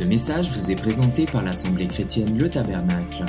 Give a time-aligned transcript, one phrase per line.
[0.00, 3.26] Ce message vous est présenté par l'Assemblée chrétienne Le Tabernacle.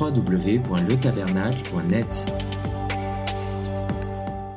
[0.00, 2.32] www.letabernacle.net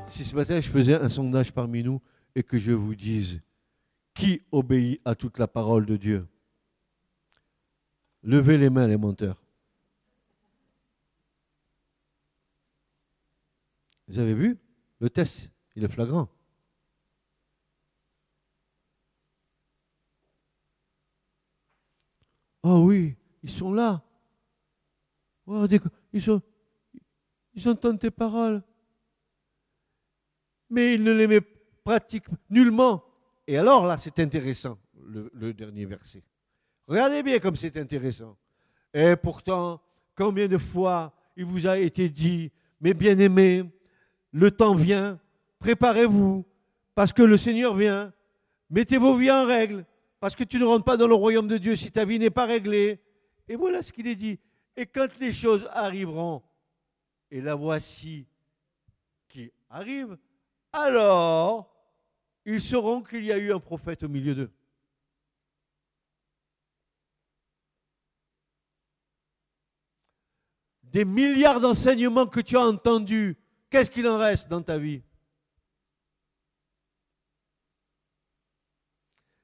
[0.07, 2.01] Si ce matin je faisais un sondage parmi nous
[2.33, 3.41] et que je vous dise
[4.13, 6.25] qui obéit à toute la parole de Dieu?
[8.23, 9.43] Levez les mains les menteurs.
[14.07, 14.57] Vous avez vu?
[15.01, 16.29] Le test, il est flagrant.
[22.63, 24.01] Oh oui, ils sont là.
[25.45, 25.65] Oh,
[26.13, 28.63] ils, entendent tes paroles.
[30.69, 31.41] Mais ils ne les
[31.83, 33.03] pratiquent nullement.
[33.45, 36.23] Et alors là, c'est intéressant, le, le, dernier verset.
[36.87, 38.37] Regardez bien comme c'est intéressant.
[38.93, 39.81] Et pourtant,
[40.15, 43.63] combien de fois il vous a été dit, mes bien-aimés,
[44.31, 45.19] le temps vient,
[45.59, 46.45] préparez-vous,
[46.95, 48.13] parce que le Seigneur vient,
[48.69, 49.85] mettez vos vies en règle,
[50.23, 52.29] parce que tu ne rentres pas dans le royaume de Dieu si ta vie n'est
[52.29, 53.01] pas réglée.
[53.49, 54.39] Et voilà ce qu'il est dit.
[54.77, 56.41] Et quand les choses arriveront,
[57.29, 58.25] et la voici
[59.27, 60.17] qui arrive,
[60.71, 61.69] alors
[62.45, 64.51] ils sauront qu'il y a eu un prophète au milieu d'eux.
[70.83, 73.35] Des milliards d'enseignements que tu as entendus,
[73.69, 75.01] qu'est-ce qu'il en reste dans ta vie?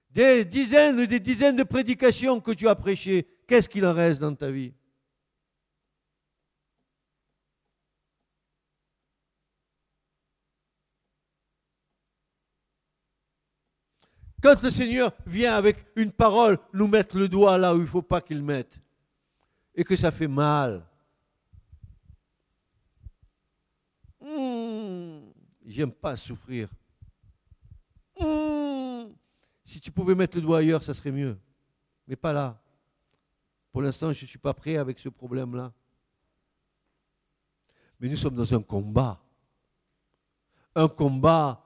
[0.10, 4.22] Des dizaines et des dizaines de prédications que tu as prêchées, qu'est-ce qu'il en reste
[4.22, 4.74] dans ta vie?
[14.42, 17.88] Quand le Seigneur vient avec une parole nous mettre le doigt là où il ne
[17.88, 18.80] faut pas qu'il mette,
[19.76, 20.86] et que ça fait mal,
[24.22, 25.20] hmm,
[25.66, 26.70] j'aime pas souffrir.
[29.70, 31.38] Si tu pouvais mettre le doigt ailleurs, ça serait mieux.
[32.08, 32.59] Mais pas là.
[33.72, 35.72] Pour l'instant, je ne suis pas prêt avec ce problème-là.
[38.00, 39.24] Mais nous sommes dans un combat.
[40.74, 41.63] Un combat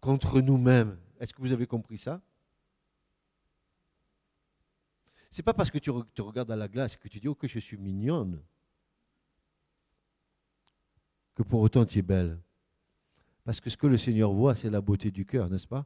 [0.00, 0.98] contre nous-mêmes.
[1.20, 2.22] Est-ce que vous avez compris ça?
[5.30, 7.48] C'est pas parce que tu te regardes à la glace que tu dis oh que
[7.48, 8.42] je suis mignonne
[11.34, 12.40] que pour autant tu es belle.
[13.44, 15.84] Parce que ce que le Seigneur voit, c'est la beauté du cœur, n'est-ce pas?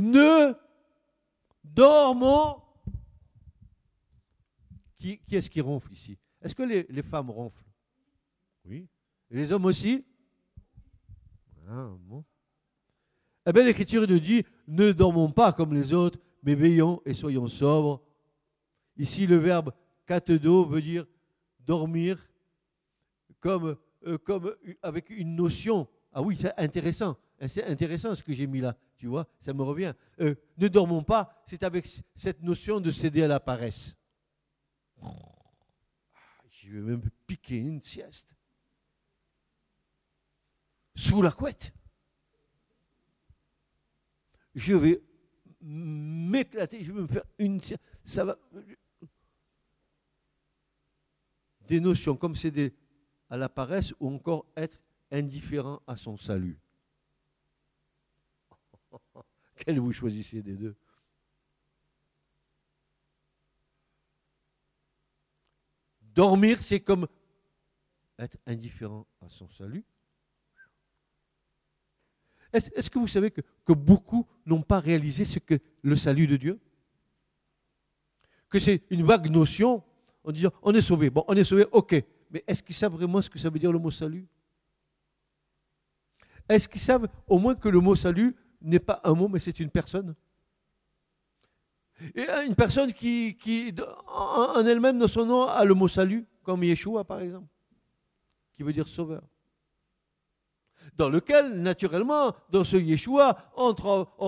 [0.00, 0.54] Ne
[1.64, 2.62] dormons.
[4.98, 6.18] Qui, est-ce qui ronfle ici?
[6.42, 7.64] Est-ce que les, femmes ronflent?
[8.64, 8.88] Oui.
[9.30, 10.04] Et les hommes aussi?
[11.68, 11.90] Ah,
[13.46, 17.46] Eh bien, l'Écriture nous dit ne dormons pas comme les autres, mais veillons et soyons
[17.46, 18.02] sobres.
[18.96, 19.72] Ici, le verbe
[20.06, 21.06] katedo veut dire
[21.60, 22.28] dormir
[23.40, 23.76] comme,
[24.06, 25.86] euh, comme avec une notion.
[26.12, 27.16] Ah oui, c'est intéressant.
[27.46, 28.76] C'est intéressant ce que j'ai mis là.
[28.96, 29.94] Tu vois, ça me revient.
[30.20, 33.94] Euh, ne dormons pas, c'est avec cette notion de céder à la paresse.
[35.00, 35.12] Ah,
[36.48, 38.34] je vais même piquer une sieste.
[40.96, 41.72] Sous la couette.
[44.56, 45.00] Je vais
[45.60, 47.82] m'éclater, je vais me faire une sieste.
[48.02, 48.36] Ça va.
[51.68, 52.74] Des notions comme céder
[53.30, 54.80] à la paresse ou encore être
[55.12, 56.58] indifférent à son salut.
[59.58, 60.76] Quel vous choisissez des deux?
[66.00, 67.06] Dormir, c'est comme
[68.18, 69.84] être indifférent à son salut.
[72.52, 76.36] Est-ce que vous savez que, que beaucoup n'ont pas réalisé ce que le salut de
[76.36, 76.60] Dieu?
[78.48, 79.84] Que c'est une vague notion
[80.24, 81.10] en disant on est sauvé.
[81.10, 82.02] Bon, on est sauvé, ok.
[82.30, 84.26] Mais est-ce qu'ils savent vraiment ce que ça veut dire le mot salut?
[86.48, 89.60] Est-ce qu'ils savent au moins que le mot salut n'est pas un mot, mais c'est
[89.60, 90.14] une personne.
[92.14, 93.36] Et une personne qui,
[94.06, 97.48] en elle-même, dans son nom, a le mot salut, comme Yeshua par exemple,
[98.52, 99.22] qui veut dire sauveur.
[100.94, 103.72] Dans lequel, naturellement, dans ce Yeshua, on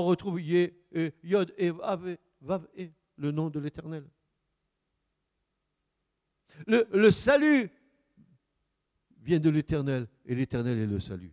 [0.05, 4.05] retrouve Yod et Vav et le nom de l'Éternel.
[6.67, 7.71] Le salut
[9.19, 11.33] vient de l'Éternel, et l'Éternel est le salut.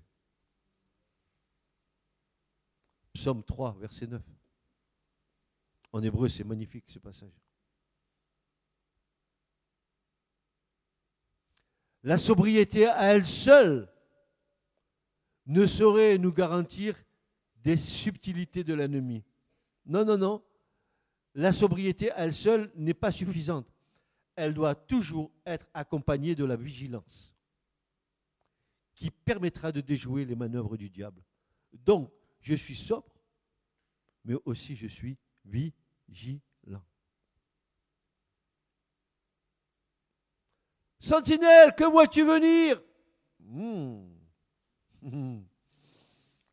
[3.17, 4.21] Psaume 3, verset 9.
[5.91, 7.33] En hébreu, c'est magnifique ce passage.
[12.03, 13.91] La sobriété à elle seule
[15.47, 16.95] ne saurait nous garantir
[17.63, 19.23] des subtilités de l'ennemi.
[19.87, 20.43] Non, non, non.
[21.33, 23.67] La sobriété à elle seule n'est pas suffisante.
[24.35, 27.33] Elle doit toujours être accompagnée de la vigilance
[28.93, 31.23] qui permettra de déjouer les manœuvres du diable
[31.73, 32.11] Donc,
[32.41, 33.11] je suis sobre,
[34.23, 36.83] mais aussi je suis vigilant.
[40.99, 42.81] Sentinelle, que vois-tu venir?
[43.39, 44.17] Hmm.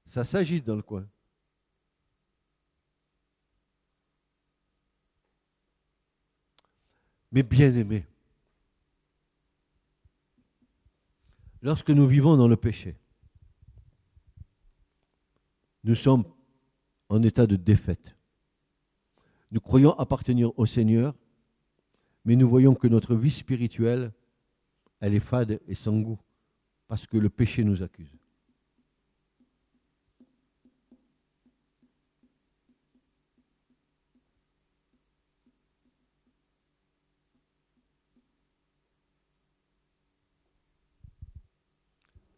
[0.07, 1.09] Ça s'agite dans le coin.
[7.33, 8.07] Mais bien aimé,
[11.63, 12.97] lorsque nous vivons dans le péché,
[15.85, 16.25] nous sommes
[17.11, 18.17] en état de défaite.
[19.51, 21.15] Nous croyons appartenir au Seigneur,
[22.25, 24.13] mais nous voyons que notre vie spirituelle,
[25.01, 26.19] elle est fade et sans goût,
[26.89, 28.17] parce que le péché nous accuse.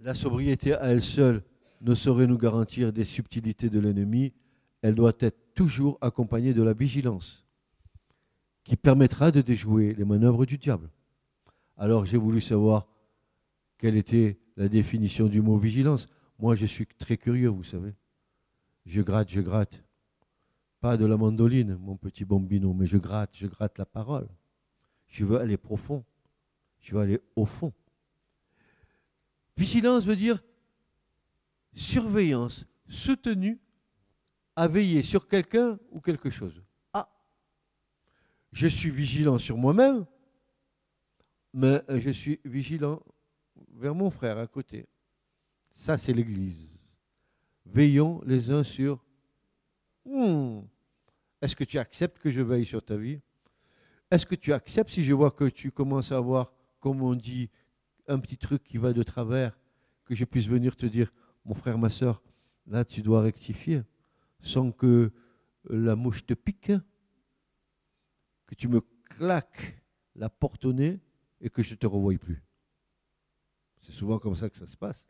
[0.01, 1.43] La sobriété à elle seule
[1.81, 4.33] ne saurait nous garantir des subtilités de l'ennemi,
[4.83, 7.45] elle doit être toujours accompagnée de la vigilance,
[8.65, 10.91] qui permettra de déjouer les manœuvres du diable.
[11.77, 12.87] Alors j'ai voulu savoir
[13.79, 16.09] quelle était la définition du mot vigilance.
[16.39, 17.95] Moi, je suis très curieux, vous savez.
[18.87, 19.83] Je gratte, je gratte.
[20.81, 24.29] Pas de la mandoline, mon petit bambino, mais je gratte, je gratte la parole.
[25.09, 26.05] Je veux aller profond.
[26.81, 27.73] Je veux aller au fond.
[29.57, 30.43] Vigilance veut dire
[31.77, 33.61] surveillance soutenue
[34.57, 36.63] à veiller sur quelqu'un ou quelque chose.
[36.93, 37.09] Ah,
[38.53, 40.07] je suis vigilant sur moi-même,
[41.53, 43.01] mais je suis vigilant
[43.75, 44.87] vers mon frère à côté.
[45.71, 46.73] Ça, c'est l'Église.
[47.67, 49.05] Veillons les uns sur...
[50.07, 50.61] Hmm,
[51.43, 53.21] est-ce que tu acceptes que je veille sur ta vie?
[54.11, 57.51] Est-ce que tu acceptes si je vois que tu commences à avoir, comme on dit,
[58.07, 59.59] un petit truc qui va de travers,
[60.05, 61.13] que je puisse venir te dire,
[61.47, 62.23] mon frère, ma soeur,
[62.67, 63.83] là tu dois rectifier,
[64.41, 65.13] sans que
[65.71, 66.73] la mouche te pique,
[68.47, 69.81] que tu me claques
[70.17, 71.01] la porte au nez
[71.41, 72.43] et que je ne te revoie plus.
[73.83, 75.05] C'est souvent comme ça que ça se passe.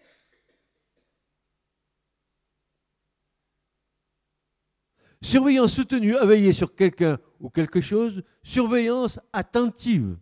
[5.22, 10.18] Surveillance soutenue à veiller sur quelqu'un ou quelque chose, surveillance attentive,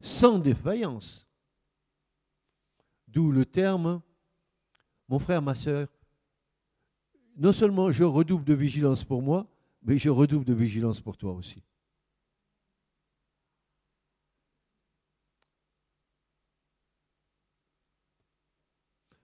[0.00, 1.28] sans défaillance.
[3.06, 4.02] D'où le terme,
[5.08, 5.88] mon frère, ma soeur,
[7.36, 9.46] non seulement je redouble de vigilance pour moi,
[9.82, 11.62] mais je redouble de vigilance pour toi aussi.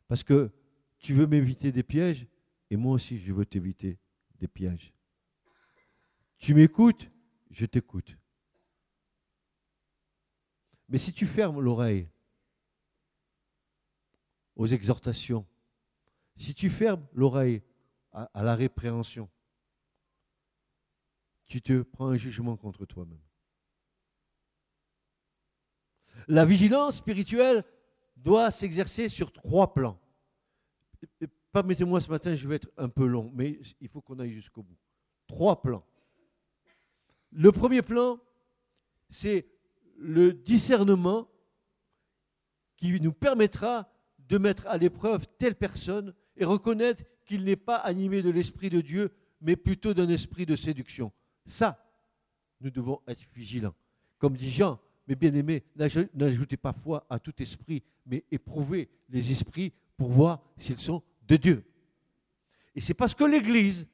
[0.08, 0.50] Parce que
[0.98, 2.26] tu veux m'éviter des pièges,
[2.70, 3.98] et moi aussi je veux t'éviter
[4.38, 4.92] des pièges.
[6.38, 7.10] Tu m'écoutes,
[7.50, 8.16] je t'écoute.
[10.88, 12.08] Mais si tu fermes l'oreille
[14.54, 15.46] aux exhortations,
[16.36, 17.62] si tu fermes l'oreille
[18.12, 19.28] à, la répréhension,
[21.46, 23.20] tu te prends un jugement contre toi-même.
[26.28, 27.64] La vigilance spirituelle
[28.16, 29.98] doit s'exercer sur trois plans.
[31.52, 34.62] Permettez-moi ce matin, je vais être un peu long, mais il faut qu'on aille jusqu'au
[34.62, 34.78] bout.
[35.26, 35.84] Trois plans.
[37.30, 38.20] Le premier plan,
[39.08, 39.46] c'est
[39.96, 41.28] le discernement
[42.76, 48.22] qui nous permettra de mettre à l'épreuve telle personne et reconnaître qu'il n'est pas animé
[48.22, 51.12] de l'Esprit de Dieu, mais plutôt d'un esprit de séduction.
[51.46, 51.84] Ça,
[52.60, 53.74] nous devons être vigilants.
[54.18, 54.78] Comme dit Jean,
[55.08, 55.64] mes bien-aimés,
[56.14, 61.36] n'ajoutez pas foi à tout esprit, mais éprouvez les esprits pour voir s'ils sont de
[61.36, 61.64] Dieu.
[62.74, 63.86] Et c'est parce que l'Église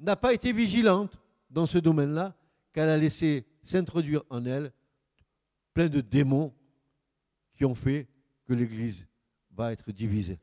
[0.00, 1.18] n'a pas été vigilante
[1.50, 2.36] dans ce domaine-là
[2.72, 4.72] qu'elle a laissé s'introduire en elle
[5.74, 6.54] plein de démons
[7.54, 8.06] qui ont fait
[8.46, 9.06] que l'Église
[9.50, 10.38] va être divisé.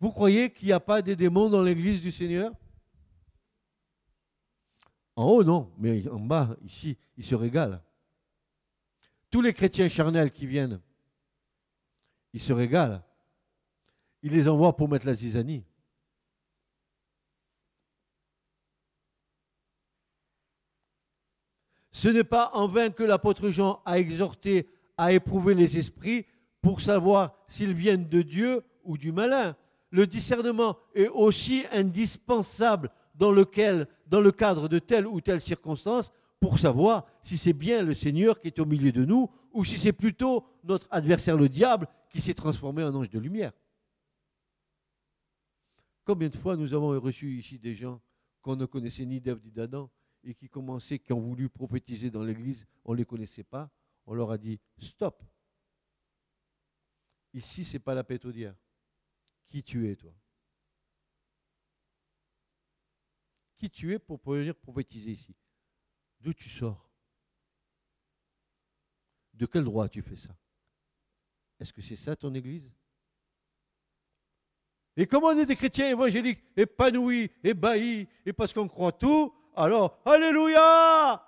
[0.00, 2.52] Vous croyez qu'il n'y a pas des démons dans l'église du Seigneur?
[5.16, 7.82] En haut, non, mais en bas, ici, ils se régalent.
[9.30, 10.80] Tous les chrétiens charnels qui viennent,
[12.32, 13.02] ils se régalent.
[14.22, 15.64] Ils les envoient pour mettre la zizanie.
[21.90, 26.26] Ce n'est pas en vain que l'apôtre Jean a exhorté à éprouver les esprits
[26.60, 29.56] pour savoir s'ils viennent de Dieu ou du malin.
[29.90, 36.12] Le discernement est aussi indispensable dans, lequel, dans le cadre de telle ou telle circonstance
[36.40, 39.78] pour savoir si c'est bien le Seigneur qui est au milieu de nous ou si
[39.78, 43.52] c'est plutôt notre adversaire le diable qui s'est transformé en ange de lumière.
[46.04, 48.00] Combien de fois nous avons reçu ici des gens
[48.40, 49.90] qu'on ne connaissait ni d'Ève ni d'Adam
[50.22, 53.70] et qui commençaient, qui ont voulu prophétiser dans l'église, on ne les connaissait pas,
[54.06, 55.22] on leur a dit stop,
[57.34, 58.54] Ici, ce n'est pas la pétaudière.
[59.48, 60.14] Qui tu es, toi?
[63.56, 65.34] Qui tu es pour venir prophétiser ici?
[66.20, 66.88] D'où tu sors?
[69.34, 70.36] De quel droit tu fais ça?
[71.58, 72.70] Est-ce que c'est ça ton église?
[74.96, 80.00] Et comme on est des chrétiens évangéliques épanouis, ébahis, et parce qu'on croit tout, alors,
[80.04, 81.24] Alléluia!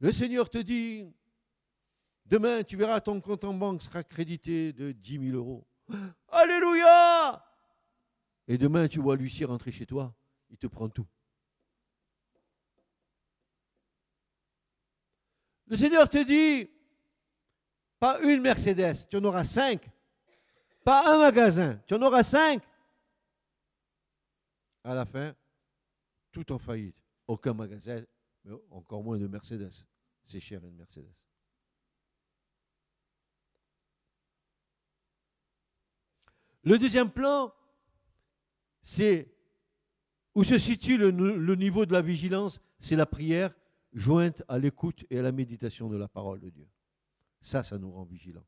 [0.00, 1.12] Le Seigneur te dit,
[2.26, 5.67] demain tu verras ton compte en banque sera crédité de 10 000 euros.
[6.28, 7.44] Alléluia
[8.46, 10.14] Et demain tu vois Lucie rentrer chez toi,
[10.50, 11.06] il te prend tout.
[15.66, 16.70] Le Seigneur te dit,
[17.98, 19.90] pas une Mercedes, tu en auras cinq.
[20.84, 22.62] Pas un magasin, tu en auras cinq.
[24.84, 25.34] À la fin,
[26.32, 26.96] tout en faillite.
[27.26, 28.02] Aucun magasin,
[28.44, 29.84] mais encore moins de Mercedes.
[30.24, 31.12] C'est cher une Mercedes.
[36.64, 37.52] Le deuxième plan,
[38.82, 39.34] c'est
[40.34, 43.54] où se situe le, niveau de la vigilance, c'est la prière
[43.92, 46.68] jointe à l'écoute et à la méditation de la parole de Dieu.
[47.40, 48.46] Ça, ça nous rend vigilants.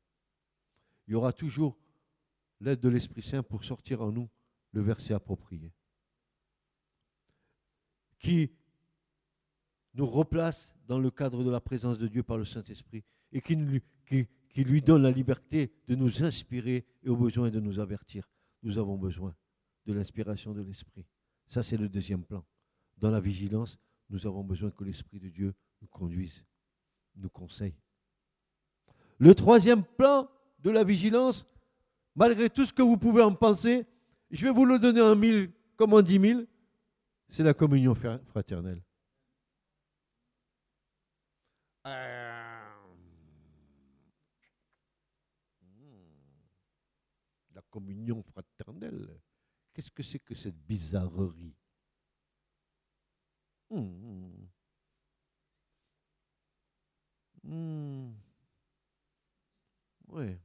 [1.06, 1.78] Il y aura toujours
[2.60, 4.28] l'aide de l'Esprit Saint pour sortir en nous
[4.72, 5.72] le verset approprié
[8.20, 8.52] qui
[9.94, 13.02] nous replace dans le cadre de la présence de Dieu par le Saint-Esprit
[13.32, 13.40] et
[14.52, 18.28] qui, lui donne la liberté de nous inspirer et au besoin de nous avertir.
[18.62, 19.34] Nous avons besoin
[19.86, 21.06] de l'inspiration de l'Esprit.
[21.46, 22.44] Ça, c'est le deuxième plan.
[22.98, 23.78] Dans la vigilance,
[24.10, 26.44] nous avons besoin que l'Esprit de Dieu nous conduise,
[27.16, 27.76] nous conseille.
[29.18, 30.28] Le troisième plan
[30.58, 31.46] de la vigilance,
[32.14, 33.86] malgré tout ce que vous pouvez en penser,
[34.30, 36.46] je vais vous le donner en mille comme en dix mille
[37.30, 38.82] c'est la communion fraternelle.
[41.86, 42.19] Euh,
[47.70, 49.08] communion fraternelle,
[49.72, 51.54] qu'est-ce que c'est que cette bizarrerie?
[53.70, 54.48] Hmm.
[57.42, 58.12] Hmm.
[60.08, 60.36] Oui.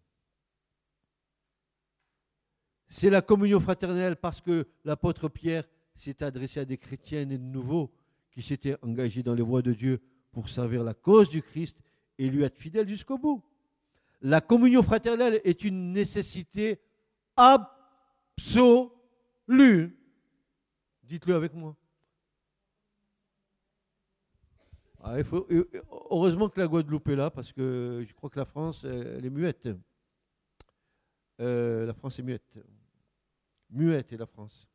[2.87, 7.43] C'est la communion fraternelle parce que l'apôtre Pierre s'est adressé à des chrétiens nés de
[7.43, 7.91] nouveau
[8.31, 10.01] qui s'étaient engagés dans les voies de Dieu
[10.31, 11.81] pour servir la cause du Christ
[12.17, 13.43] et lui être fidèles jusqu'au bout.
[14.21, 16.79] La communion fraternelle est une nécessité
[17.35, 18.99] absolue.
[21.03, 21.75] Dites-le avec moi.
[25.03, 25.17] Ah,
[26.09, 29.29] heureusement que la Guadeloupe est là, parce que je crois que la France, elle est
[29.29, 29.69] muette.
[31.39, 32.57] Euh, la France est muette.
[33.69, 34.67] Muette est la France.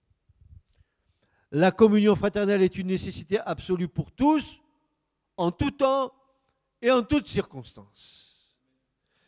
[1.50, 4.60] La communion fraternelle est une nécessité absolue pour tous,
[5.36, 6.12] en tout temps
[6.80, 8.28] et en toutes circonstances.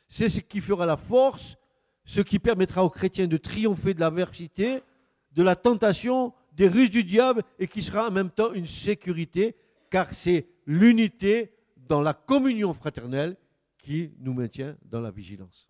[0.06, 1.56] C'est ce qui fera la force,
[2.04, 4.82] ce qui permettra aux chrétiens de triompher de l'adversité,
[5.32, 9.56] de la tentation, des ruses du diable et qui sera en même temps une sécurité,
[9.90, 13.37] car c'est l'unité dans la communion fraternelle
[13.78, 15.68] qui nous maintient dans la vigilance.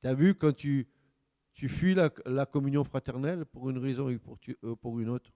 [0.00, 0.86] Tu as vu quand tu,
[1.54, 5.32] tu fuis la, communion fraternelle pour une raison ou pour, euh, pour une autre?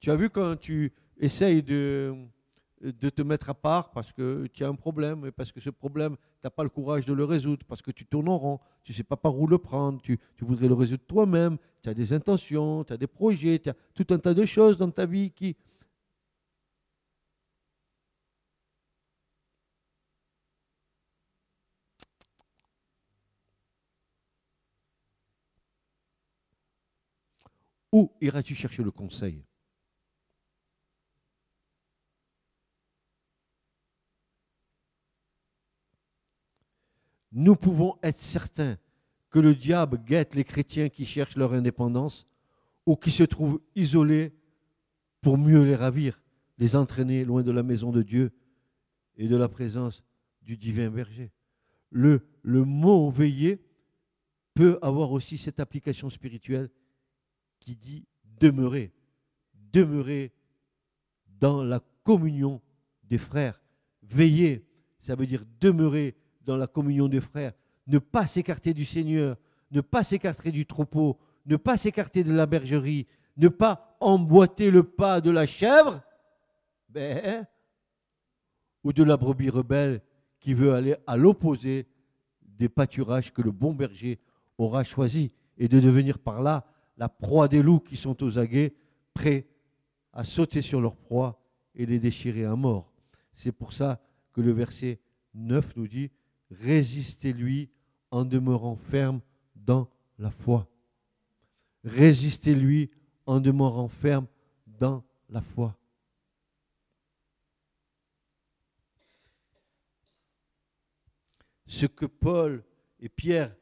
[0.00, 2.14] Tu as vu quand tu essayes de,
[2.80, 5.70] de te mettre à part parce que tu as un problème et parce que ce
[5.70, 8.60] problème, tu n'as pas le courage de le résoudre, parce que tu tournes en rond,
[8.82, 11.88] tu ne sais pas par où le prendre, tu, tu voudrais le résoudre toi-même, tu
[11.88, 14.90] as des intentions, tu as des projets, tu as tout un tas de choses dans
[14.90, 15.56] ta vie qui,
[27.94, 29.44] Où iras-tu chercher le conseil?
[37.34, 38.78] Nous pouvons être certains
[39.28, 42.28] que le diable guette les chrétiens qui cherchent leur indépendance
[42.86, 44.32] ou qui se trouvent isolés
[45.20, 46.22] pour mieux les ravir,
[46.58, 48.30] les entraîner loin de la maison de Dieu
[49.16, 50.04] et de la présence
[50.42, 51.32] du divin berger.
[51.90, 53.60] Le, le mot veiller
[54.54, 56.70] peut avoir aussi cette application spirituelle
[57.58, 58.06] qui dit
[58.40, 58.92] demeurer.
[59.72, 60.32] Demeurer
[61.40, 62.62] dans la communion
[63.02, 63.60] des frères.
[64.04, 64.64] Veiller,
[65.00, 67.52] ça veut dire demeurer dans la communion des frères.
[67.86, 69.36] Ne pas s'écarter du Seigneur,
[69.70, 74.82] ne pas s'écarter du troupeau, ne pas s'écarter de la bergerie, ne pas emboîter le
[74.82, 76.02] pas de la chèvre
[76.88, 77.46] ben,
[78.82, 80.02] ou de la brebis rebelle
[80.40, 81.86] qui veut aller à l'opposé
[82.42, 84.20] des pâturages que le bon berger
[84.58, 86.64] aura choisi et de devenir par là
[86.96, 88.74] la proie des loups qui sont aux aguets,
[89.14, 89.46] prêts
[90.12, 91.40] à sauter sur leur proie
[91.74, 92.92] et les déchirer à mort.
[93.32, 94.00] C'est pour ça
[94.32, 95.00] que le verset
[95.34, 96.10] 9 nous dit
[96.60, 97.70] Résistez-lui
[98.10, 99.20] en demeurant ferme
[99.54, 100.68] dans la foi.
[101.84, 102.90] Résistez-lui
[103.26, 104.26] en demeurant ferme
[104.66, 105.76] dans la foi.
[111.66, 112.62] Ce que Paul
[113.00, 113.54] et Pierre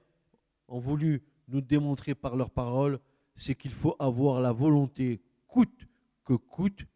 [0.68, 3.00] ont voulu nous démontrer par leurs paroles,
[3.36, 5.86] c'est qu'il faut avoir la volonté, coûte
[6.24, 6.86] que coûte,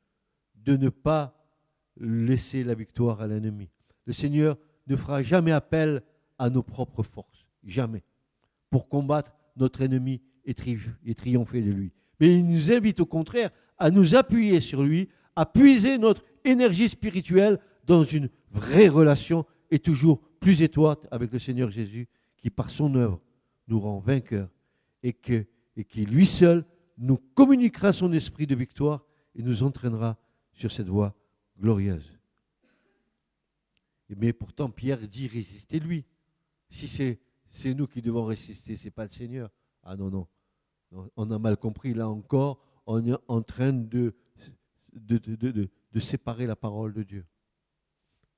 [0.54, 1.36] de ne pas
[1.96, 3.70] laisser la victoire à l'ennemi.
[4.04, 6.02] Le Seigneur ne fera jamais appel
[6.38, 8.02] à nos propres forces, jamais,
[8.70, 11.92] pour combattre notre ennemi et, triompher de lui.
[12.20, 16.88] Mais il nous invite au contraire à nous appuyer sur lui, à puiser notre énergie
[16.88, 22.70] spirituelle dans une vraie relation et toujours plus étroite avec le Seigneur Jésus, qui par
[22.70, 23.20] son œuvre
[23.68, 24.48] nous rend vainqueurs
[25.02, 26.64] et, qui lui seul
[26.98, 30.16] nous communiquera son esprit de victoire et nous entraînera
[30.52, 31.14] sur cette voie
[31.60, 32.15] glorieuse.
[34.08, 36.04] Mais pourtant, Pierre dit résistez-lui.
[36.70, 39.50] Si c'est, c'est nous qui devons résister, ce n'est pas le Seigneur.
[39.82, 40.26] Ah non, non.
[41.16, 41.94] On a mal compris.
[41.94, 44.14] Là encore, on est en train de,
[44.92, 47.26] de, de, de séparer la parole de Dieu.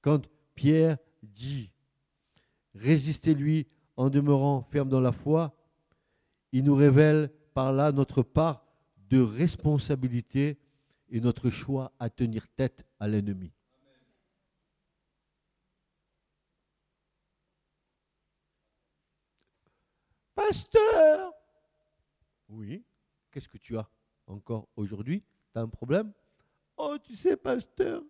[0.00, 1.72] Quand Pierre dit
[2.74, 5.54] résistez-lui en demeurant ferme dans la foi,
[6.52, 8.64] il nous révèle par là notre part
[9.10, 10.58] de responsabilité
[11.10, 13.52] et notre choix à tenir tête à l'ennemi.
[20.38, 21.32] Pasteur
[22.48, 22.84] Oui,
[23.32, 23.90] qu'est-ce que tu as
[24.28, 25.24] encore aujourd'hui?
[25.52, 26.12] Tu as un problème?
[26.76, 28.04] Oh, tu sais, pasteur,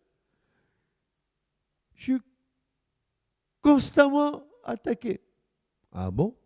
[1.94, 2.18] je suis
[3.62, 5.22] constamment attaqué.
[5.90, 6.36] Ah bon?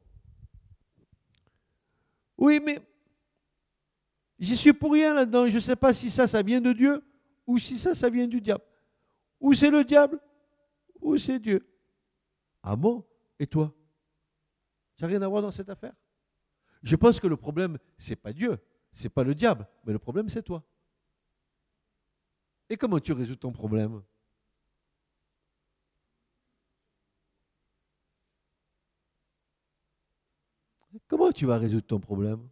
[2.38, 2.78] Oui, mais
[4.38, 5.48] j'y suis pour rien là-dedans.
[5.48, 7.02] Je ne sais pas si ça, ça vient de Dieu
[7.44, 8.62] ou si ça, ça vient du diable.
[9.40, 10.20] Ou c'est le diable
[11.00, 11.68] ou c'est Dieu.
[12.62, 13.04] Ah bon?
[13.40, 13.74] Et toi?
[14.98, 15.94] Ça n'a rien à voir dans cette affaire
[16.82, 18.58] Je pense que le problème, ce n'est pas Dieu,
[18.92, 20.62] ce n'est pas le diable, mais le problème, c'est toi.
[22.68, 24.02] Et comment tu résous ton problème?
[31.08, 32.48] Comment tu vas résoudre ton problème?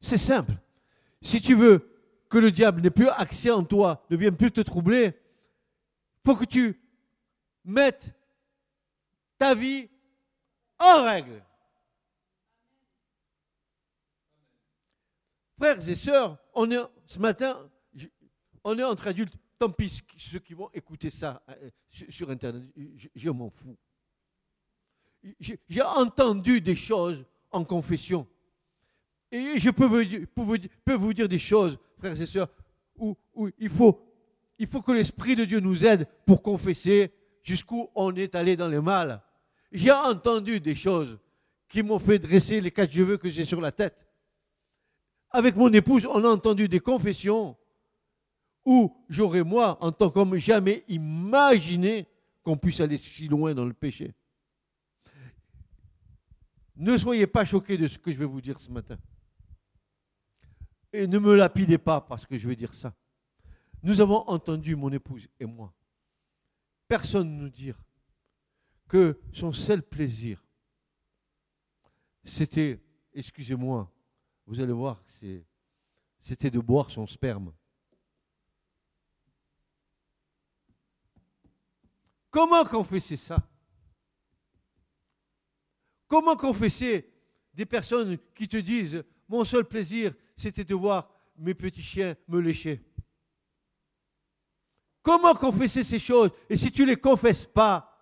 [0.00, 0.52] C'est simple.
[1.22, 1.90] Si tu veux
[2.28, 6.36] que le diable n'ait plus accès en toi, ne vienne plus te troubler, il faut
[6.36, 6.80] que tu
[7.64, 8.12] mettes
[9.38, 9.88] ta vie
[10.78, 11.42] en règle.
[15.58, 17.70] Frères et sœurs, on est, ce matin,
[18.64, 19.34] on est entre adultes.
[19.58, 21.70] Tant pis ceux qui vont écouter ça euh,
[22.08, 22.64] sur Internet,
[23.14, 23.76] je m'en fous
[25.68, 28.26] j'ai entendu des choses en confession.
[29.30, 32.48] Et je peux vous, dire des choses, frères et sœurs,
[32.96, 33.16] où,
[33.58, 34.00] il, faut,
[34.58, 37.12] il faut que l'Esprit de Dieu nous aide pour confesser
[37.44, 39.22] jusqu'où on est allé dans le mal.
[39.70, 41.18] J'ai entendu des choses
[41.68, 44.06] qui m'ont fait dresser les quatre cheveux que j'ai sur la tête.
[45.30, 47.56] Avec mon épouse, on a entendu des confessions
[48.64, 52.06] où j'aurais, moi, en tant qu'homme, jamais imaginé
[52.42, 54.14] qu'on puisse aller si loin dans le péché.
[56.76, 58.96] Ne soyez pas choqués de ce que je vais vous dire ce matin.
[60.92, 62.94] Et ne me lapidez pas parce que je vais dire ça.
[63.82, 65.72] Nous avons entendu, mon épouse et moi,
[66.88, 67.80] personne nous dire
[68.88, 70.44] que son seul plaisir,
[72.22, 72.80] c'était,
[73.12, 73.90] excusez-moi,
[74.46, 75.02] vous allez voir,
[76.20, 77.52] c'était de boire son sperme.
[82.30, 83.48] Comment confesser ça?
[86.08, 87.10] Comment confesser
[87.52, 92.40] des personnes qui te disent Mon seul plaisir, c'était de voir mes petits chiens me
[92.40, 92.84] lécher?
[95.04, 96.30] Comment confesser ces choses?
[96.48, 97.94] Et si tu ne les confesses pas,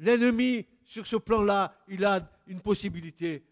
[0.00, 3.46] l'ennemi, sur ce plan-là, il a une possibilité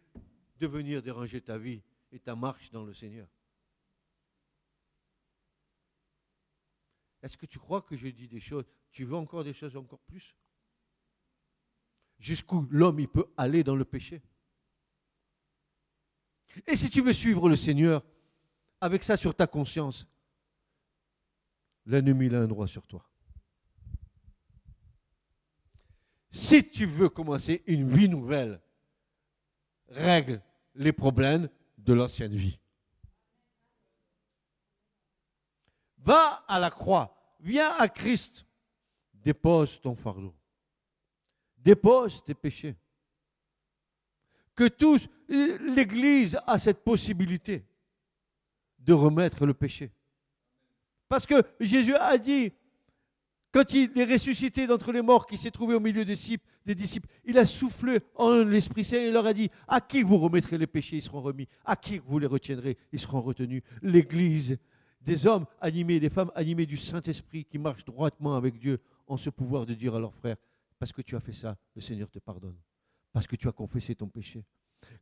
[0.59, 3.29] de venir déranger ta vie et ta marche dans le Seigneur.
[7.23, 8.65] Est-ce que tu crois que je dis des choses?
[8.91, 10.35] Tu veux encore des choses encore plus?
[12.19, 14.21] Jusqu'où l'homme il peut aller dans le péché?
[16.67, 18.03] Et si tu veux suivre le Seigneur
[18.81, 20.09] avec ça sur ta conscience,
[21.87, 23.05] l'ennemi a un droit sur toi.
[26.31, 28.61] Si tu veux commencer une vie nouvelle,
[29.89, 30.41] règle
[30.75, 32.59] les problèmes de l'ancienne vie.
[35.99, 38.47] Va à la croix, viens à Christ,
[39.13, 40.35] dépose ton fardeau
[41.63, 42.77] dépose tes péchés.
[44.55, 47.65] Que tous, l'Église a cette possibilité
[48.79, 49.93] de remettre le péché.
[51.11, 52.53] Parce que Jésus a dit,
[53.51, 57.37] Quand il est ressuscité d'entre les morts, qui s'est trouvé au milieu des disciples, il
[57.37, 60.99] a soufflé en l'Esprit Saint et leur a dit À qui vous remettrez les péchés
[60.99, 61.49] Ils seront remis.
[61.65, 63.65] À qui vous les retiendrez Ils seront retenus.
[63.83, 64.57] L'Église,
[65.01, 69.31] des hommes animés, des femmes animées du Saint-Esprit qui marchent droitement avec Dieu, ont ce
[69.31, 70.37] pouvoir de dire à leurs frères
[70.79, 72.57] Parce que tu as fait ça, le Seigneur te pardonne.
[73.13, 74.45] Parce que tu as confessé ton péché.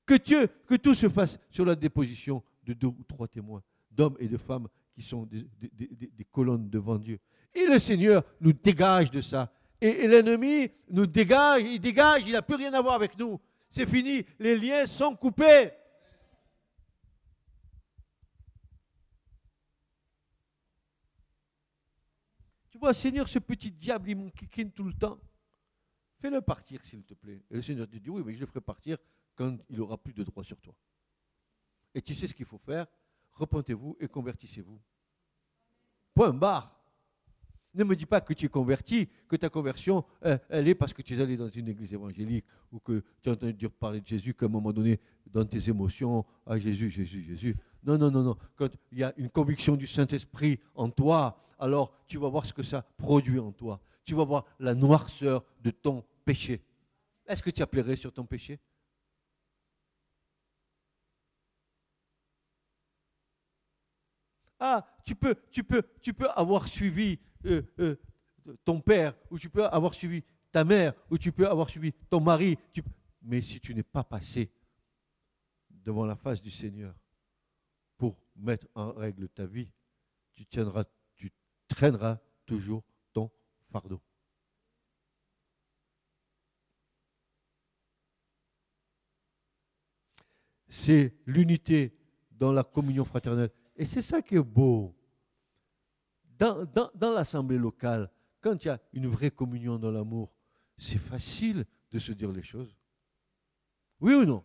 [0.06, 4.16] Que Dieu, que tout se fasse sur la déposition de deux ou trois témoins, d'hommes
[4.18, 4.68] et de femmes
[4.98, 7.20] qui sont des, colonnes devant Dieu.
[7.54, 9.52] Et le Seigneur nous dégage de ça.
[9.80, 13.40] Et, l'ennemi nous dégage, il dégage, il n'a plus rien à voir avec nous.
[13.70, 15.70] C'est fini, les liens sont coupés.
[22.70, 25.20] Tu vois, Seigneur, ce petit diable, il m'enquiquine tout le temps.
[26.20, 27.40] Fais-le partir, s'il te plaît.
[27.52, 28.98] Et le Seigneur te dit, oui, mais je le ferai partir
[29.36, 30.74] quand il aura plus de droit sur toi.
[31.94, 32.88] Et tu sais ce qu'il faut faire?
[33.38, 34.78] Repentez-vous et convertissez-vous.
[36.14, 36.74] Point barre.
[37.74, 40.92] Ne me dis pas que tu es converti, que ta conversion, euh, elle est parce
[40.92, 44.06] que tu es allé dans une église évangélique ou que tu as entendu parler de
[44.06, 47.56] Jésus qu'à un moment donné, dans tes émotions, ah Jésus, Jésus, Jésus.
[47.84, 48.36] Non, non, non, non.
[48.56, 52.52] Quand il y a une conviction du Saint-Esprit en toi, alors tu vas voir ce
[52.52, 53.80] que ça produit en toi.
[54.04, 56.60] Tu vas voir la noirceur de ton péché.
[57.26, 58.58] Est-ce que tu as pleuré sur ton péché?
[64.58, 67.96] Ah, tu peux, tu peux, tu peux avoir suivi euh, euh,
[68.64, 72.20] ton père, ou tu peux avoir suivi ta mère, ou tu peux avoir suivi ton
[72.20, 72.58] mari.
[73.22, 74.50] Mais si tu n'es pas passé
[75.70, 76.94] devant la face du Seigneur
[77.96, 79.70] pour mettre en règle ta vie,
[80.34, 81.32] tu tiendras, tu
[81.68, 83.30] traîneras toujours ton
[83.70, 84.00] fardeau.
[90.68, 91.96] C'est l'unité
[92.30, 93.50] dans la communion fraternelle.
[93.78, 94.92] Et c'est ça qui est beau
[96.36, 98.10] dans, l'assemblée locale,
[98.40, 100.32] quand il y a une vraie communion dans l'amour,
[100.76, 102.76] c'est facile de se dire les choses.
[104.00, 104.44] Oui ou non?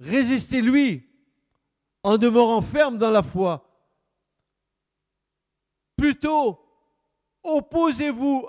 [0.00, 1.08] Résistez-lui
[2.04, 3.64] en demeurant ferme dans la foi.
[5.96, 6.60] Plutôt,
[7.42, 8.48] opposez-vous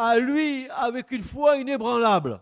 [0.00, 2.40] à lui avec une foi inébranlable.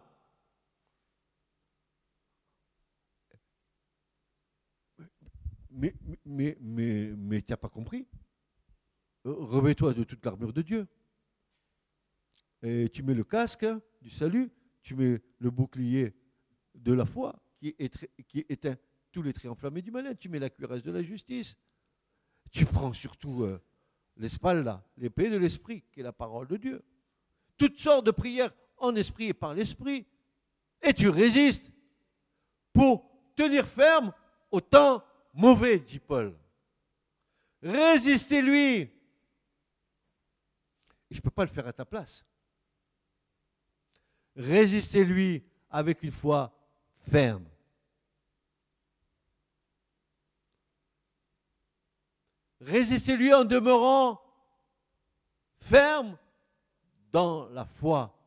[5.70, 5.94] Mais,
[6.24, 8.06] mais, mais, mais tu n'as pas compris.
[9.24, 10.86] Revais-toi de toute l'armure de Dieu.
[12.62, 13.66] Et tu mets le casque
[14.00, 14.50] du salut,
[14.82, 16.14] tu mets le bouclier
[16.74, 17.74] de la foi qui,
[18.26, 18.76] qui éteint
[19.12, 21.56] tous les traits enflammés du malin, tu mets la cuirasse de la justice.
[22.50, 23.60] Tu prends surtout euh,
[24.16, 26.84] l'espalda, l'épée de l'esprit, qui est la parole de Dieu
[27.58, 30.06] toutes sortes de prières en esprit et par l'esprit,
[30.80, 31.72] et tu résistes
[32.72, 34.12] pour tenir ferme
[34.50, 36.34] au temps mauvais, dit Paul.
[37.62, 38.90] Résistez-lui.
[41.10, 42.24] Je ne peux pas le faire à ta place.
[44.36, 46.52] Résistez-lui avec une foi
[47.10, 47.48] ferme.
[52.60, 54.20] Résistez-lui en demeurant
[55.60, 56.16] ferme
[57.12, 58.18] dans la foi,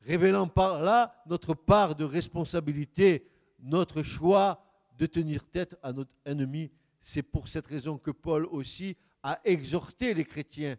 [0.00, 3.26] révélant par là notre part de responsabilité,
[3.60, 4.64] notre choix
[4.96, 6.70] de tenir tête à notre ennemi.
[7.00, 10.76] C'est pour cette raison que Paul aussi a exhorté les chrétiens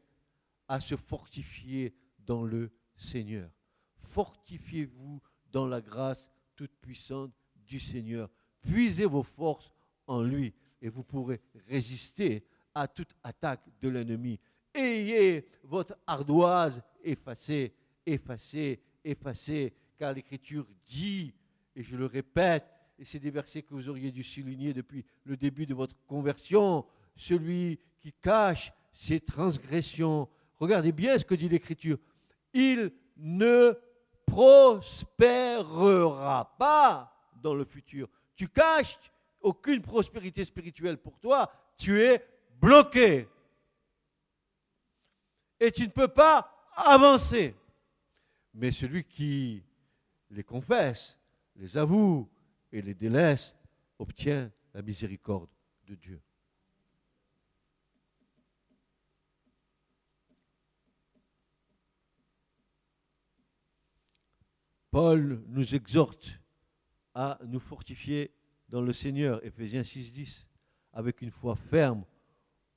[0.67, 3.49] à se fortifier dans le Seigneur.
[3.95, 7.33] Fortifiez-vous dans la grâce toute puissante
[7.67, 8.29] du Seigneur.
[8.61, 9.71] Puisez vos forces
[10.07, 14.39] en lui et vous pourrez résister à toute attaque de l'ennemi.
[14.73, 17.73] Ayez votre ardoise effacée,
[18.05, 21.33] effacée, effacée, car l'Écriture dit,
[21.75, 22.65] et je le répète,
[22.97, 26.85] et c'est des versets que vous auriez dû souligner depuis le début de votre conversion,
[27.15, 30.29] celui qui cache ses transgressions.
[30.59, 31.97] Regardez bien ce que dit l'Écriture.
[32.53, 33.73] Il ne
[34.25, 35.75] prospérera
[36.57, 38.07] pas dans le futur.
[38.35, 38.97] Tu caches
[39.41, 42.23] aucune prospérité spirituelle pour toi, tu es
[42.59, 43.27] bloqué
[45.61, 47.55] et tu ne peux pas avancer.
[48.55, 49.63] Mais celui qui
[50.31, 51.17] les confesse,
[51.55, 52.27] les avoue
[52.71, 53.55] et les délaisse
[53.99, 55.49] obtient la miséricorde
[55.85, 56.19] de Dieu.
[64.89, 66.39] Paul nous exhorte
[67.13, 68.33] à nous fortifier
[68.67, 70.47] dans le Seigneur, Ephésiens 6.10,
[70.91, 72.03] avec une foi ferme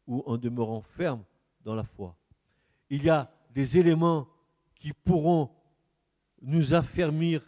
[0.06, 1.24] ou en demeurant ferme
[1.62, 2.16] dans la foi
[2.94, 4.28] il y a des éléments
[4.76, 5.50] qui pourront
[6.42, 7.44] nous affermir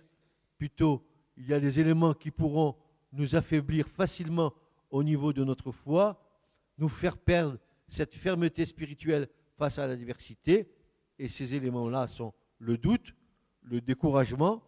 [0.58, 1.06] plutôt
[1.36, 2.76] il y a des éléments qui pourront
[3.12, 4.52] nous affaiblir facilement
[4.90, 6.20] au niveau de notre foi,
[6.78, 10.68] nous faire perdre cette fermeté spirituelle face à la diversité.
[11.18, 13.14] Et ces éléments-là sont le doute,
[13.62, 14.62] le découragement,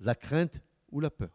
[0.00, 1.30] la crainte ou la peur.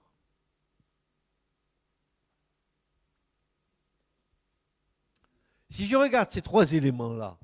[5.69, 7.39] Si je regarde ces trois éléments-là,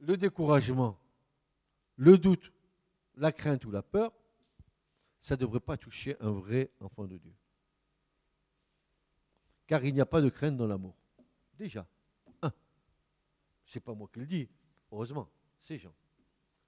[0.00, 0.98] le découragement,
[1.96, 2.52] le doute,
[3.16, 4.12] la crainte ou la peur,
[5.20, 7.34] ça ne devrait pas toucher un vrai enfant de Dieu.
[9.66, 10.96] Car il n'y a pas de crainte dans l'amour.
[11.54, 11.86] Déjà.
[12.40, 12.52] Un.
[13.66, 14.48] Ce n'est pas moi qui le dis,
[14.90, 15.28] heureusement,
[15.60, 15.94] c'est Jean.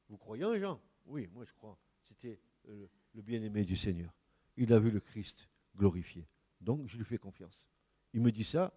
[0.08, 0.80] Vous croyez en Jean?
[1.06, 1.78] Oui, moi je crois.
[2.02, 4.12] C'était euh, le bien-aimé du Seigneur.
[4.56, 6.26] Il a vu le Christ glorifié.
[6.60, 7.64] Donc je lui fais confiance.
[8.12, 8.74] Il me dit ça,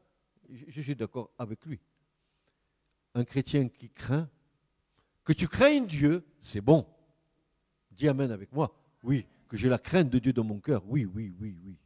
[0.50, 1.82] je suis d'accord avec lui.
[3.16, 4.30] Un chrétien qui craint,
[5.24, 6.86] que tu craignes Dieu, c'est bon.
[7.92, 8.76] Dis Amen avec moi.
[9.04, 10.84] Oui, que j'ai la crainte de Dieu dans mon cœur.
[10.88, 11.78] Oui, oui, oui, oui.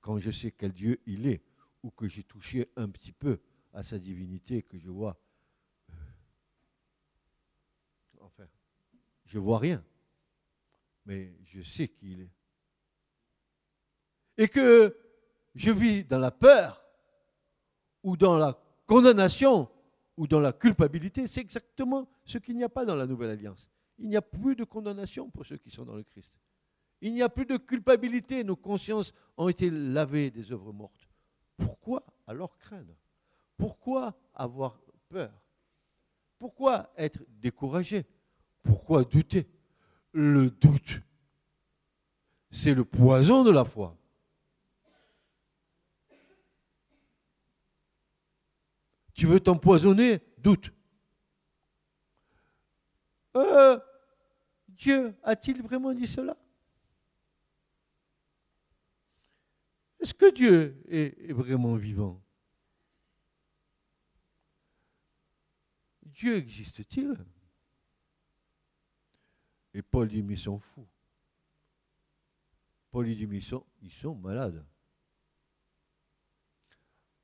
[0.00, 1.42] Quand je sais quel Dieu il est,
[1.82, 3.40] ou que j'ai touché un petit peu
[3.72, 5.20] à sa divinité, que je vois.
[5.90, 5.94] Euh,
[8.20, 8.46] enfin,
[9.26, 9.84] je vois rien.
[11.04, 12.32] Mais je sais qui il est.
[14.38, 14.96] Et que
[15.54, 16.82] je vis dans la peur
[18.02, 19.68] ou dans la condamnation
[20.16, 23.70] ou dans la culpabilité, c'est exactement ce qu'il n'y a pas dans la Nouvelle Alliance.
[23.98, 26.34] Il n'y a plus de condamnation pour ceux qui sont dans le Christ.
[27.00, 28.42] Il n'y a plus de culpabilité.
[28.44, 31.08] Nos consciences ont été lavées des œuvres mortes.
[31.56, 32.94] Pourquoi alors craindre?
[33.56, 35.32] Pourquoi avoir peur?
[36.38, 38.06] Pourquoi être découragé?
[38.62, 39.46] Pourquoi douter?
[40.12, 41.00] Le doute,
[42.50, 43.96] c'est le poison de la foi.
[49.16, 50.20] Tu veux t'empoisonner?
[50.36, 50.70] Doute.
[53.34, 53.80] Euh,
[54.68, 56.36] Dieu a-t-il vraiment dit cela?
[59.98, 62.22] Est-ce que Dieu est, vraiment vivant?
[66.02, 67.16] Dieu existe-t-il?
[69.72, 70.86] Et Paul dit, mais ils sont fous.
[72.90, 74.64] Paul dit, mais ils sont, ils malades.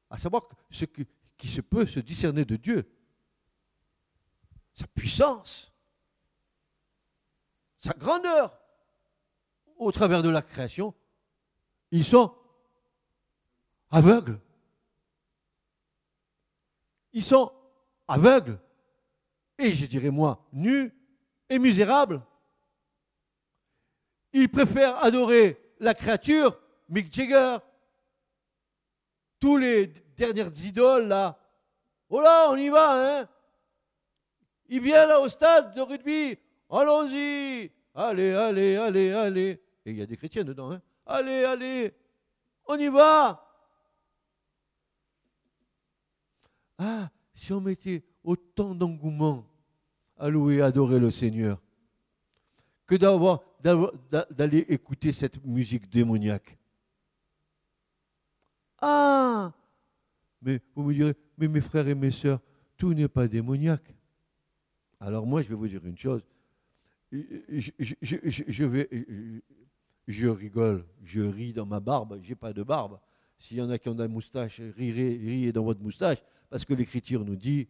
[0.09, 1.03] À savoir que ce que
[1.43, 2.89] qui se peut se discerner de Dieu.
[4.75, 5.73] Sa puissance,
[7.79, 8.57] sa grandeur
[9.77, 10.95] au travers de la création,
[11.91, 12.33] ils sont
[13.91, 14.39] aveugles.
[17.13, 17.51] Ils sont
[18.07, 18.61] aveugles.
[19.59, 20.95] Et je dirais moi, nus
[21.49, 22.23] et misérables.
[24.33, 26.57] Ils préfèrent adorer la créature,
[26.89, 27.59] Mick Jagger,
[29.43, 31.37] tous les dernières idoles là.
[32.09, 33.29] Oh là, on y va, hein
[34.69, 36.39] Il vient là au stade de rugby.
[36.71, 37.73] Allons-y.
[37.93, 39.61] Allez, allez, allez, allez.
[39.85, 41.93] Et il y a des chrétiens dedans, hein Allez, allez.
[42.67, 43.45] On y va.
[46.79, 49.45] Ah, si on mettait autant d'engouement
[50.19, 51.61] à louer et adorer le Seigneur
[52.87, 53.41] que d'avoir
[54.31, 56.57] d'aller écouter cette musique démoniaque.
[58.83, 59.53] Ah
[60.43, 62.41] Mais vous me direz, mais mes frères et mes sœurs,
[62.77, 63.95] tout n'est pas démoniaque.
[64.99, 66.23] Alors moi, je vais vous dire une chose.
[70.09, 72.99] Je, rigole, je ris dans ma barbe, j'ai pas de barbe.
[73.39, 76.19] S'il y en a qui ont des moustaches, riez, riez dans votre moustache,
[76.51, 77.69] parce que l'Écriture nous dit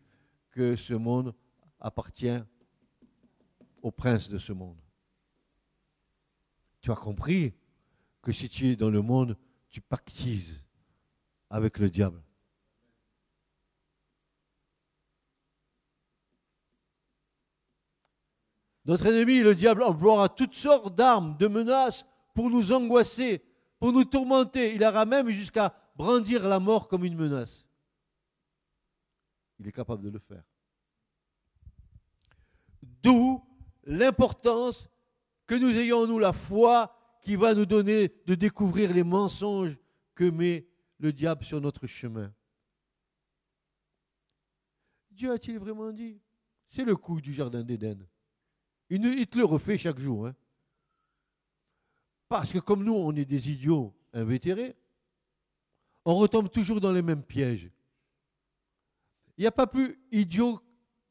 [0.51, 1.35] que ce monde
[1.79, 2.41] appartient
[3.83, 4.79] au prince de ce monde.
[6.81, 7.53] Tu as compris
[8.23, 9.37] que si tu es dans le monde,
[9.69, 10.62] tu pactises
[11.53, 12.21] avec le diable.
[18.87, 23.45] Notre ennemi, le diable, emploiera toutes sortes d'armes, de menaces pour nous angoisser,
[23.79, 24.75] pour nous tourmenter.
[24.75, 27.69] Il ira même jusqu'à brandir la mort comme une menace.
[29.61, 30.43] Il est capable de le faire.
[33.03, 33.45] D'où
[33.85, 34.89] l'importance
[35.47, 39.77] que nous ayons, nous, la foi qui va nous donner de découvrir les mensonges
[40.15, 40.72] que met
[41.03, 42.33] le diable sur notre chemin.
[45.11, 46.21] Dieu a-t-il vraiment dit?
[46.69, 48.07] C'est le coup du jardin d'Éden.
[48.89, 50.29] Il, te le refait chaque jour.
[50.29, 50.37] Hein.
[52.29, 54.77] Parce que comme nous, on est des idiots invétérés,
[56.05, 57.69] on retombe toujours dans les mêmes pièges.
[59.37, 60.61] Il n'y a pas plus idiot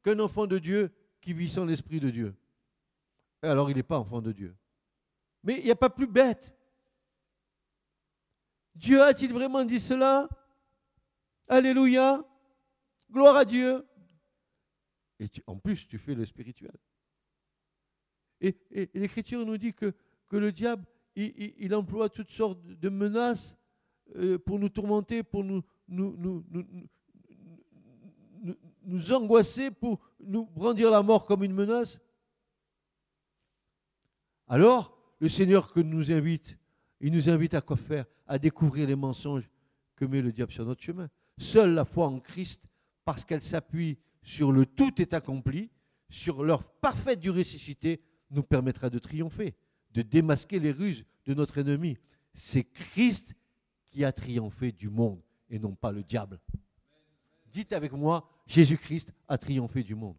[0.04, 2.36] qu'un enfant de Dieu qui vit sans l'Esprit de Dieu.
[3.42, 4.56] Alors il n'est pas enfant de Dieu.
[5.44, 6.56] Mais il n'y a pas plus bête
[8.76, 10.30] Dieu a-t-il vraiment dit cela?
[11.48, 12.26] Alléluia.
[13.12, 13.86] Gloire à Dieu.
[15.20, 16.76] Et en plus, tu fais le spirituel.
[18.40, 18.56] Et,
[18.94, 19.94] l'Écriture nous dit que,
[20.32, 23.56] le diable, il, emploie toutes sortes de menaces
[24.16, 26.66] euh, pour nous tourmenter, pour nous, nous, nous, nous,
[28.84, 32.00] nous angoisser, pour nous brandir la mort comme une menace
[34.48, 36.58] Alors, le Seigneur que nous invite,
[37.02, 38.06] il nous invite à quoi faire?
[38.28, 39.50] À découvrir les mensonges
[39.96, 41.10] que met le diable sur notre chemin.
[41.38, 42.68] Seule la foi en Christ,
[43.04, 45.72] parce qu'elle s'appuie sur le tout est accompli,
[46.10, 49.56] sur l'heure parfaite du ressuscité, nous permettra de triompher,
[49.92, 51.98] de démasquer les ruses de notre ennemi.
[52.34, 53.36] C'est Christ
[53.86, 56.40] qui a triomphé du monde et non pas le diable.
[57.48, 60.16] Dites avec moi, Jésus-Christ a triomphé du monde.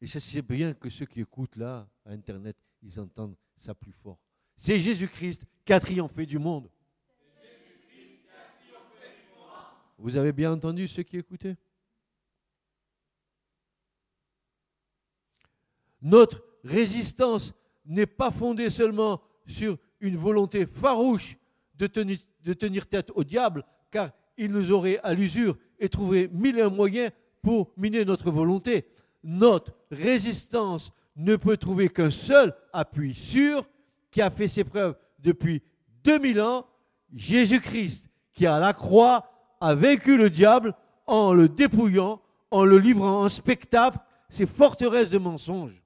[0.00, 4.18] Et c'est bien que ceux qui écoutent là, à Internet, ils entendent ça plus fort.
[4.56, 6.68] C'est Jésus-Christ qui a triomphé du monde.
[9.98, 11.56] Vous avez bien entendu ceux qui écoutaient?
[16.00, 21.36] Notre résistance n'est pas fondée seulement sur une volonté farouche
[21.74, 27.12] de tenir, tête au diable, car il nous aurait à l'usure et trouvé mille moyens
[27.40, 28.88] pour miner notre volonté.
[29.22, 33.66] Notre résistance ne peut trouver qu'un seul appui sûr
[34.10, 35.62] qui a fait ses preuves depuis
[36.04, 36.66] 2000 ans,
[37.14, 40.74] Jésus-Christ, qui à la croix a vaincu le diable
[41.06, 43.98] en le dépouillant, en le livrant en spectacle,
[44.28, 45.82] ses forteresses de mensonges.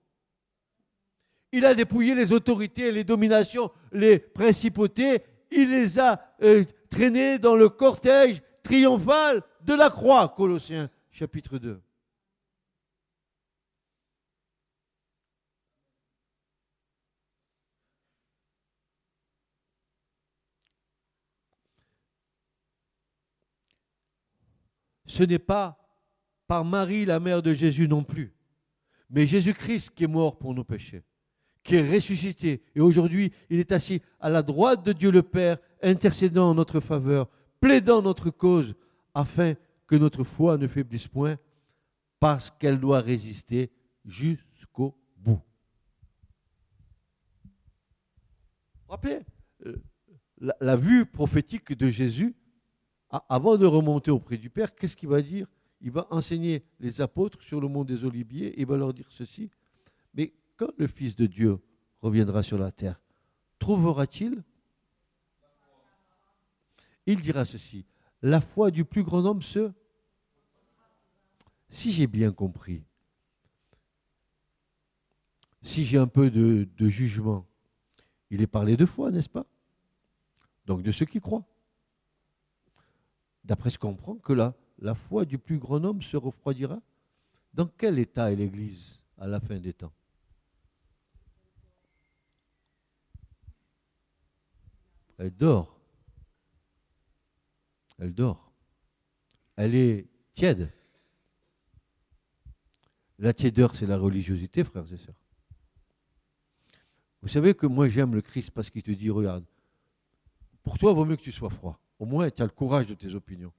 [1.53, 5.23] Il a dépouillé les autorités, les dominations, les principautés.
[5.51, 11.81] Il les a euh, traînés dans le cortège triomphal de la croix, Colossiens chapitre 2.
[25.07, 25.79] Ce n'est pas
[26.47, 28.33] par Marie, la mère de Jésus non plus,
[29.11, 31.03] mais Jésus-Christ qui est mort pour nos péchés,
[31.63, 32.63] qui est ressuscité.
[32.75, 36.81] Et aujourd'hui, il est assis à la droite de Dieu le Père, intercédant en notre
[36.81, 37.29] faveur,
[37.61, 38.75] plaidant notre cause,
[39.15, 39.55] afin
[39.87, 41.37] que notre foi ne faiblisse point,
[42.21, 43.71] parce qu'elle doit résister
[44.05, 45.41] jusqu'au bout.
[48.89, 49.21] Rappelez,
[49.65, 49.83] euh,
[50.61, 52.37] la vue prophétique de Jésus
[53.11, 55.47] avant de remonter auprès du Père, qu'est-ce qu'il va dire?
[55.81, 59.07] Il va enseigner les apôtres sur le mont des Oliviers et il va leur dire
[59.11, 59.51] ceci.
[60.15, 61.59] Mais quand le Fils de Dieu
[62.01, 63.01] reviendra sur la terre,
[63.59, 64.43] trouvera-t-il?
[67.07, 67.85] Il dira ceci.
[68.23, 69.71] La foi du plus grand homme se...
[71.69, 72.85] Si j'ai bien compris,
[75.63, 77.45] si j'ai un peu de, de jugement,
[78.31, 79.47] il est parlé de foi, n'est-ce pas?
[80.65, 81.45] Donc de ceux qui croient
[83.47, 86.81] d'après ce qu'on comprend, que la, la foi du plus grand homme se refroidira
[87.55, 89.93] Dans quel état est l'Église à la fin des temps?
[95.19, 95.81] Elle dort.
[97.99, 98.53] Elle dort.
[99.57, 100.71] Elle est tiède.
[103.19, 105.15] La tiédeur, c'est la religiosité, frères et sœurs.
[107.23, 109.45] Vous savez que moi j'aime le Christ parce qu'il te dit, regarde,
[110.63, 111.81] pour toi, il vaut mieux que tu sois froid.
[111.99, 113.53] Au moins, tu as le courage de tes opinions.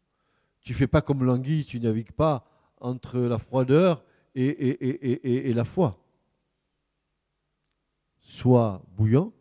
[0.61, 2.45] Tu fais pas comme l'anguille, tu navigues pas
[2.79, 4.03] entre la froideur
[4.35, 6.03] et, la foi.
[8.19, 9.33] Soit bouillant,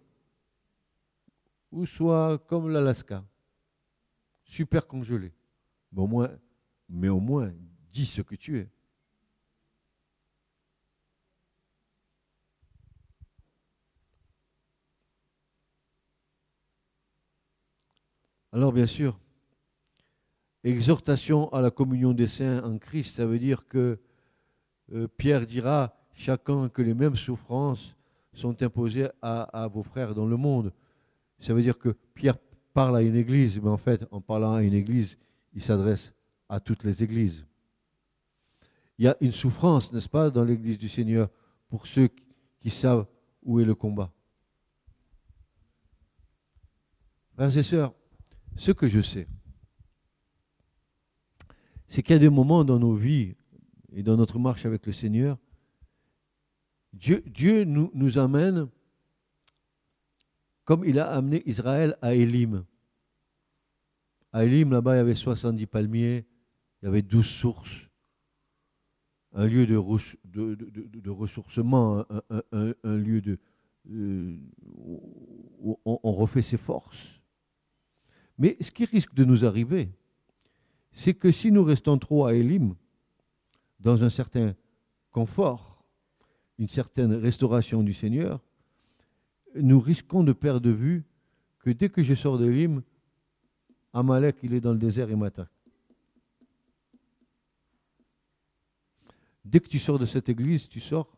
[1.72, 3.24] ou soit comme l'Alaska,
[4.44, 5.32] super congelé.
[5.92, 6.28] Mais au
[6.88, 7.52] mais au moins,
[7.90, 8.70] dis ce que tu es.
[18.56, 19.20] Alors bien sûr,
[20.64, 23.98] exhortation à la communion des saints en Christ, ça veut dire que
[24.94, 27.94] euh, Pierre dira chacun que les mêmes souffrances
[28.32, 30.72] sont imposées à, vos frères dans le monde.
[31.38, 32.38] Ça veut dire que Pierre
[32.72, 35.18] parle à une église, mais en fait, en parlant à une église,
[35.52, 36.14] il s'adresse
[36.48, 37.44] à toutes les églises.
[38.96, 41.28] Il y a une souffrance, n'est-ce pas, dans l'église du Seigneur
[41.68, 42.08] pour ceux
[42.60, 43.04] qui savent
[43.42, 44.10] où est le combat.
[47.34, 47.92] Frères et sœurs,
[48.56, 49.28] ce que je sais,
[51.88, 53.36] c'est qu'il y a des moments dans nos vies
[53.92, 55.38] et dans notre marche avec le Seigneur,
[56.92, 58.68] Dieu, nous, amène
[60.64, 62.64] comme il a amené Israël à Élim.
[64.32, 66.26] À Élim, là-bas, il y avait 70 palmiers,
[66.82, 67.88] il y avait 12 sources,
[69.32, 69.76] un lieu de,
[71.10, 73.38] ressourcement, un, lieu
[73.90, 74.38] euh,
[74.74, 77.15] où on refait ses forces.
[78.38, 79.90] Mais ce qui risque de nous arriver,
[80.92, 82.74] c'est que si nous restons trop à Elim,
[83.80, 84.54] dans un certain
[85.10, 85.84] confort,
[86.58, 88.42] une certaine restauration du Seigneur,
[89.54, 91.04] nous risquons de perdre de vue
[91.60, 92.82] que dès que je sors de l'hymne,
[93.92, 95.50] Amalek, il est dans le désert et m'attaque.
[99.44, 101.16] Dès que tu sors de cette église, tu sors.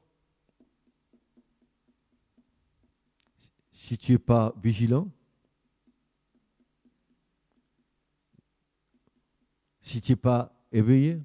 [3.72, 5.08] Si tu n'es pas vigilant,
[9.88, 11.22] si tu n'es pas éveillé,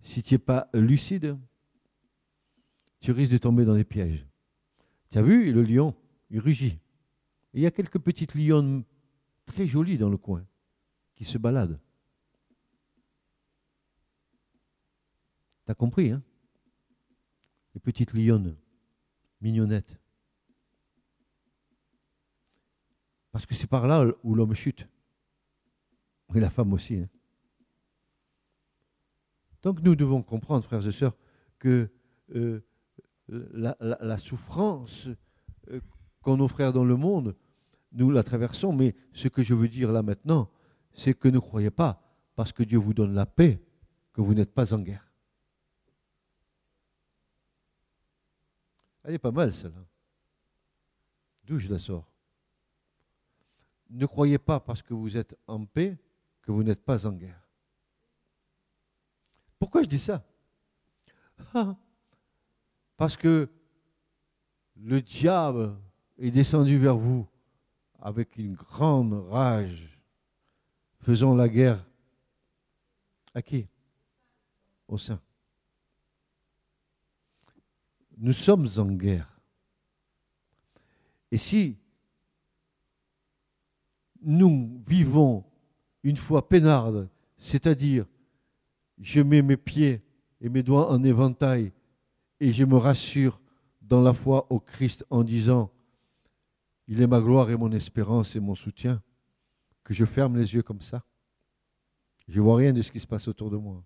[0.00, 1.36] si tu n'es pas lucide,
[3.00, 4.24] tu risques de tomber dans des pièges.
[5.10, 5.92] Tu as vu le lion
[6.30, 6.78] Il rugit.
[7.54, 8.84] il y a quelques petites lionnes
[9.46, 10.46] très jolies dans le coin
[11.16, 11.80] qui se baladent.
[15.64, 16.22] T'as compris, hein?
[17.74, 18.56] Les petites lionnes,
[19.40, 19.98] mignonnettes.
[23.32, 24.86] Parce que c'est par là où l'homme chute.
[26.34, 26.98] Et la femme aussi.
[26.98, 27.08] Hein
[29.66, 31.16] donc nous devons comprendre, frères et sœurs,
[31.58, 31.90] que
[32.36, 32.60] euh,
[33.26, 35.08] la, souffrance
[35.72, 35.80] euh,
[36.22, 37.34] qu'ont nos frères dans le monde,
[37.90, 40.48] nous la traversons, mais ce que je veux dire là maintenant,
[40.92, 42.00] c'est que ne croyez pas,
[42.36, 43.60] parce que Dieu vous donne la paix,
[44.12, 45.10] que vous n'êtes pas en guerre.
[49.02, 49.84] Elle est pas mal celle-là.
[51.42, 52.08] D'où je la sors?
[53.90, 55.98] Ne croyez pas parce que vous êtes en paix
[56.42, 57.45] que vous n'êtes pas en guerre.
[59.58, 60.24] Pourquoi je dis ça?
[61.54, 61.76] Ah,
[62.96, 63.48] Parce que
[64.76, 65.76] le diable
[66.18, 67.26] est descendu vers vous
[67.98, 69.98] avec une grande rage,
[71.00, 71.84] faisant la guerre
[73.34, 73.66] à qui?
[74.88, 75.20] Au sein.
[78.18, 79.30] Nous sommes en guerre.
[81.30, 81.76] Et si
[84.22, 85.44] nous vivons
[86.02, 88.06] une foi peinarde, c'est-à-dire
[88.98, 90.02] je mets mes pieds
[90.40, 91.72] et mes doigts en éventail
[92.40, 93.40] et je me rassure
[93.82, 95.70] dans la foi au Christ en disant,
[96.88, 99.02] il est ma gloire et mon espérance et mon soutien,
[99.84, 101.04] que je ferme les yeux comme ça.
[102.28, 103.84] Je ne vois rien de ce qui se passe autour de moi.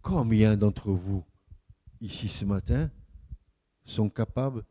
[0.00, 1.24] Combien d'entre vous,
[2.00, 2.90] ici ce matin,
[3.84, 4.64] sont capables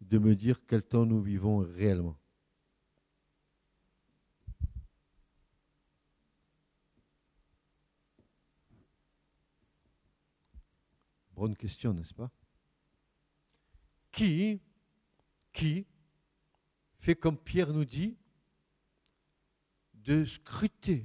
[0.00, 2.16] de me dire quel temps nous vivons réellement?
[11.42, 12.30] Bonne question, n'est-ce pas?
[14.12, 14.60] Qui,
[15.52, 15.84] qui
[17.00, 18.16] fait comme Pierre nous dit,
[19.92, 21.04] de scruter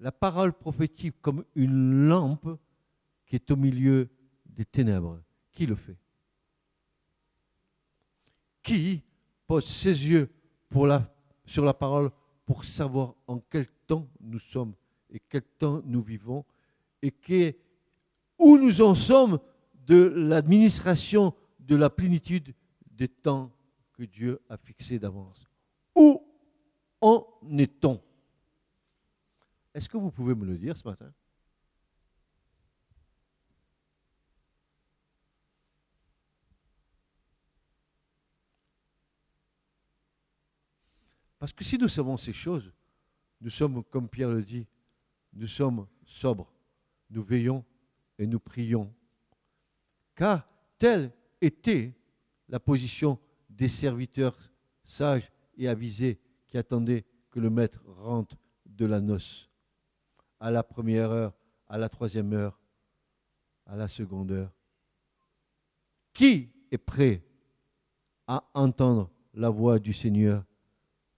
[0.00, 2.58] la parole prophétique comme une lampe
[3.26, 4.08] qui est au milieu
[4.46, 5.22] des ténèbres?
[5.52, 5.98] Qui le fait?
[8.62, 9.02] Qui
[9.46, 10.32] pose ses yeux
[11.44, 12.10] sur la parole
[12.46, 14.74] pour savoir en quel temps nous sommes
[15.10, 16.46] et quel temps nous vivons
[17.02, 17.67] et qui est
[18.38, 19.38] où nous en sommes
[19.86, 22.54] de l'administration de la plénitude
[22.90, 23.52] des temps
[23.92, 25.48] que Dieu a fixés d'avance.
[25.94, 26.22] Où
[27.00, 27.26] en
[27.58, 28.00] est-on?
[29.74, 31.12] Est-ce que vous pouvez me le dire ce matin?
[41.38, 42.72] Parce que si nous savons ces choses,
[43.40, 44.66] nous sommes, comme Pierre le dit,
[45.32, 46.52] nous sommes sobres,
[47.10, 47.64] nous veillons
[48.18, 48.92] et nous prions.
[50.14, 50.46] Car
[50.78, 51.94] telle était
[52.48, 54.36] la position des serviteurs
[54.84, 59.48] sages et avisés qui attendaient que le maître rentre de la noce.
[60.40, 61.34] À la première heure,
[61.68, 62.60] à la troisième heure,
[63.66, 64.52] à la seconde heure.
[66.12, 67.22] Qui est prêt
[68.26, 70.44] à entendre la voix du Seigneur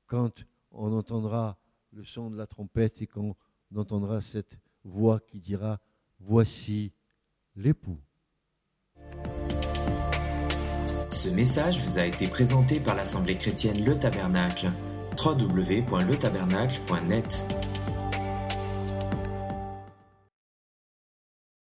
[0.06, 1.58] quand on entendra
[1.92, 3.36] le son de la trompette et qu'on
[3.74, 5.80] entendra cette voix qui dira
[6.20, 6.92] voici
[7.56, 7.98] l'époux.
[11.10, 14.72] Ce message vous a été présenté par l'Assemblée chrétienne Le Tabernacle.
[15.22, 17.46] www.letabernacle.net